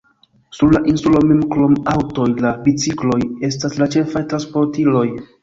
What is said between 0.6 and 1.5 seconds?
la insulo mem